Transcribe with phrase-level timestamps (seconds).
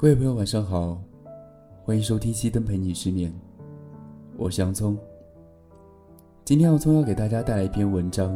[0.00, 0.98] 各位朋友，晚上好，
[1.84, 3.30] 欢迎收听熄灯陪你失眠，
[4.38, 4.96] 我是洋葱。
[6.42, 8.34] 今天洋葱要给大家带来一篇文章。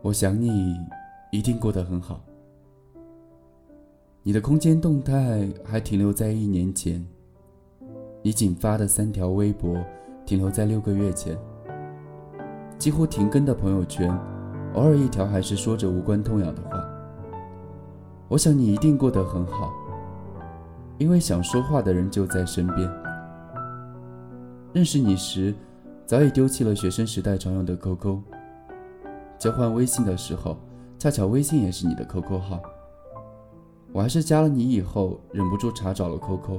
[0.00, 0.76] 我想你
[1.32, 2.22] 一定过得很好。
[4.22, 7.04] 你的空间动态还停留在一年前，
[8.22, 9.84] 你仅发的三条微博
[10.24, 11.36] 停留在六个月前，
[12.78, 14.16] 几乎停更的朋友圈，
[14.74, 16.81] 偶尔一条还是说着无关痛痒的话。
[18.32, 19.74] 我想你一定过得很好，
[20.96, 22.90] 因为想说话的人就在身边。
[24.72, 25.54] 认识你时，
[26.06, 28.18] 早已丢弃了学生时代常用的 QQ。
[29.38, 30.56] 交换微信的时候，
[30.98, 32.62] 恰巧微信也是你的 QQ 号。
[33.92, 36.58] 我还是加了你以后，忍不住查找了 QQ，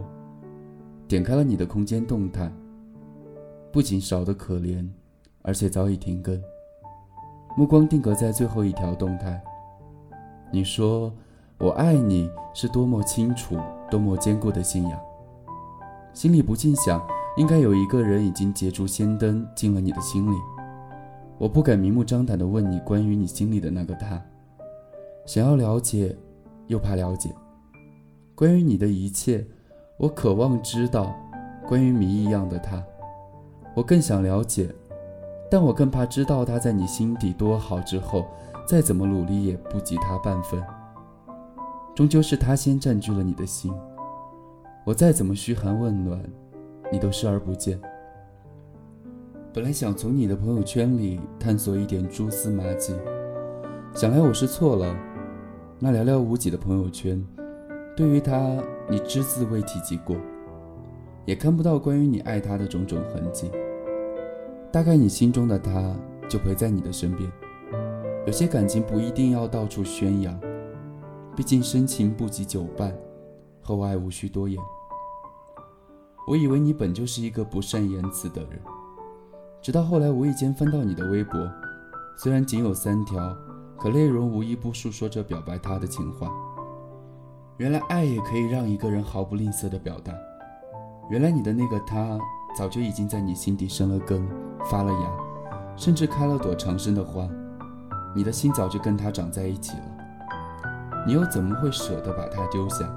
[1.08, 2.54] 点开了你的空间动态，
[3.72, 4.88] 不仅少得可怜，
[5.42, 6.40] 而且早已停更。
[7.58, 9.44] 目光定格在最后一条动态，
[10.52, 11.12] 你说。
[11.64, 13.58] 我爱你是多么清楚、
[13.90, 15.00] 多么坚固的信仰，
[16.14, 17.02] 心里不禁想，
[17.38, 20.36] 应该有一个人已经捷足先登进了你的心里。
[21.38, 24.22] 我不敢明目张胆地问你关于你心里的那个他，
[25.26, 26.14] 想要了解，
[26.68, 27.34] 又怕了解。
[28.36, 29.48] 关于你的一切，
[29.96, 31.16] 我渴望知道。
[31.66, 32.84] 关于谜一样的他，
[33.74, 34.70] 我更想了解，
[35.50, 38.26] 但我更怕知道他在你心底多好之后，
[38.68, 40.62] 再怎么努力也不及他半分。
[41.96, 43.72] 终究是他先占据了你的心，
[44.84, 46.20] 我再怎么嘘寒问暖，
[46.92, 47.80] 你都视而不见。
[49.54, 52.96] 本来想从你的朋友圈里探索一点蛛丝马迹，
[53.94, 54.96] 想来我是错了。
[55.78, 57.24] 那寥寥无几的朋友圈，
[57.96, 58.58] 对于他，
[58.90, 60.16] 你只字未提及过，
[61.26, 63.52] 也看不到关于你爱他的种种痕迹。
[64.72, 65.96] 大概你心中的他，
[66.28, 67.32] 就陪在你的身边。
[68.26, 70.40] 有些感情不一定要到处宣扬。
[71.36, 72.96] 毕竟深情不及久伴，
[73.62, 74.62] 厚爱无需多言。
[76.28, 78.62] 我以为你本就是一个不善言辞的人，
[79.60, 81.52] 直到后来无意间翻到你的微博，
[82.16, 83.36] 虽然仅有三条，
[83.80, 86.32] 可内容无一不诉说着表白他的情话。
[87.58, 90.14] 原来爱也可以让一个人毫不吝啬的表达。
[91.10, 92.20] 原来你的那个他，
[92.56, 94.24] 早就已经在你心底生了根，
[94.70, 97.28] 发了芽，甚至开了朵长生的花。
[98.16, 100.03] 你的心早就跟他长在一起了。
[101.06, 102.90] 你又怎么会舍得把它丢下？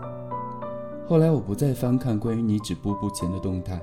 [1.09, 3.81] 后来我不再翻看关于你止步不前的动态，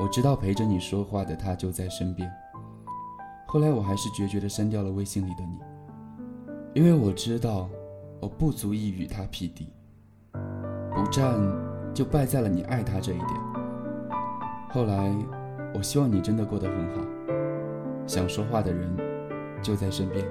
[0.00, 2.30] 我知道陪着你说话的他就在身边。
[3.46, 5.58] 后来我还是决绝地删掉了微信里的你，
[6.72, 7.68] 因为我知道
[8.20, 9.68] 我不足以与他匹敌，
[10.94, 11.38] 不战
[11.92, 13.30] 就败在了你爱他这一点。
[14.70, 15.14] 后来
[15.74, 17.02] 我希望你真的过得很好，
[18.06, 18.96] 想说话的人
[19.62, 20.26] 就在身边。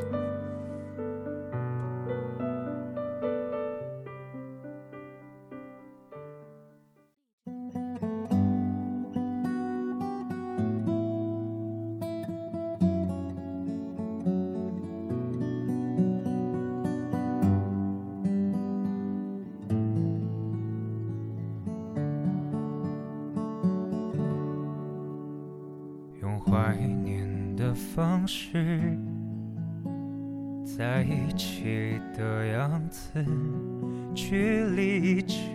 [26.23, 28.81] 用怀念的方式，
[30.63, 33.21] 在一起的样子，
[34.15, 35.49] 距离一尺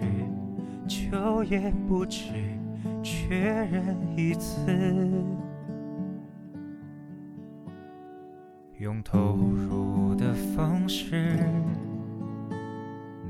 [0.87, 2.35] 就也不止
[3.03, 4.61] 确认一次，
[8.79, 11.39] 用投入的方式，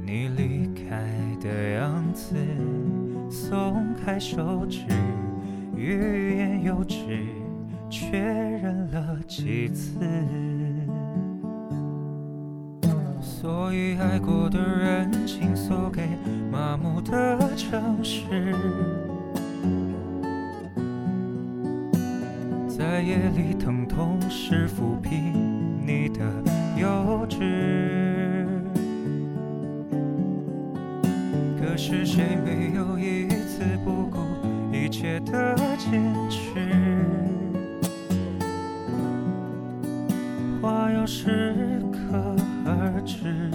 [0.05, 1.07] 你离开
[1.41, 2.35] 的样子，
[3.31, 4.81] 松开手指，
[5.79, 6.99] 欲言又止。
[7.91, 9.99] 确认了几次，
[13.19, 16.03] 所以爱过的人倾诉给
[16.53, 18.55] 麻木的城市，
[22.69, 25.33] 在夜里疼痛时抚平
[25.87, 26.21] 你的
[26.77, 28.45] 幼稚。
[31.59, 34.19] 可是谁没有一次不顾
[34.79, 36.69] 一切的坚持？
[41.11, 41.55] 适
[41.91, 42.37] 可
[42.67, 43.51] 而止，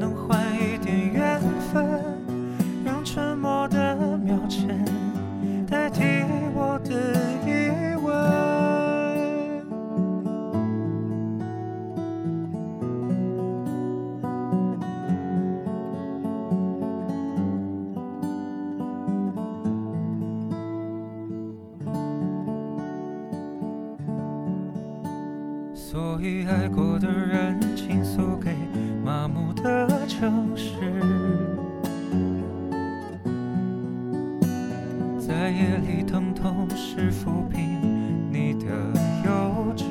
[0.00, 1.38] 能换一点缘
[1.70, 2.00] 分
[2.82, 4.82] 让沉默的秒针
[5.68, 6.00] 代替
[6.54, 8.10] 我的疑问。
[25.74, 28.54] 所以爱过的人倾诉给
[30.20, 30.74] 城市，
[35.18, 37.80] 在夜里疼痛时抚平
[38.30, 38.66] 你的
[39.24, 39.86] 幼稚。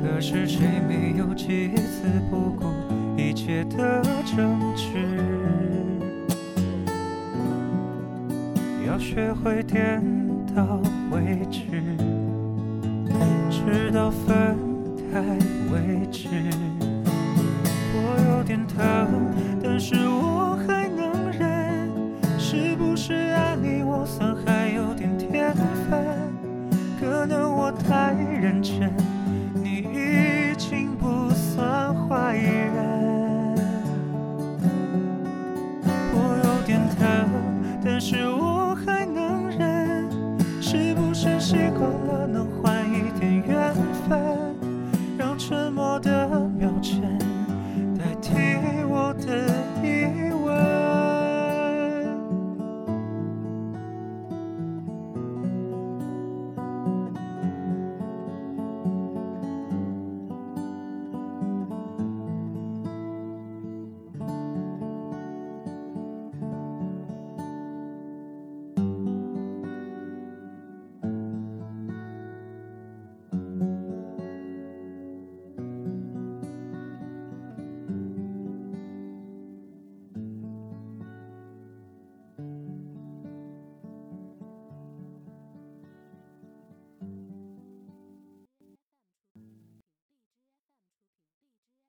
[0.00, 2.66] 可是谁没有几次不顾
[3.20, 5.18] 一切的争执？
[8.86, 10.00] 要学会点
[10.54, 11.96] 到为止，
[13.50, 14.56] 直到分
[15.14, 15.20] 开
[15.70, 16.26] 为止。
[17.94, 19.32] 我有点疼，
[19.62, 21.88] 但是我还能忍。
[22.36, 23.53] 是不是爱